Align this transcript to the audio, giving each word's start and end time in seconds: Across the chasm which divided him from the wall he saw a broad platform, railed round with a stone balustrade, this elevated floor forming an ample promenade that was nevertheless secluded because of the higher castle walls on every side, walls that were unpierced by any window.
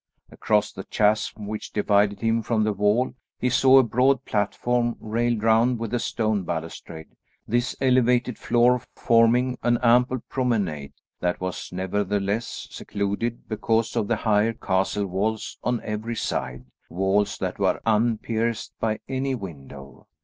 Across 0.31 0.71
the 0.71 0.83
chasm 0.85 1.45
which 1.45 1.71
divided 1.73 2.21
him 2.21 2.41
from 2.41 2.63
the 2.63 2.73
wall 2.73 3.13
he 3.37 3.51
saw 3.51 3.77
a 3.77 3.83
broad 3.83 4.25
platform, 4.25 4.95
railed 4.99 5.43
round 5.43 5.77
with 5.77 5.93
a 5.93 5.99
stone 5.99 6.41
balustrade, 6.41 7.15
this 7.47 7.75
elevated 7.79 8.39
floor 8.39 8.81
forming 8.95 9.59
an 9.61 9.77
ample 9.83 10.17
promenade 10.21 10.93
that 11.19 11.39
was 11.39 11.71
nevertheless 11.71 12.67
secluded 12.71 13.47
because 13.47 13.95
of 13.95 14.07
the 14.07 14.15
higher 14.15 14.53
castle 14.53 15.05
walls 15.05 15.59
on 15.63 15.79
every 15.83 16.15
side, 16.15 16.65
walls 16.89 17.37
that 17.37 17.59
were 17.59 17.79
unpierced 17.85 18.71
by 18.79 18.99
any 19.07 19.35
window. 19.35 20.07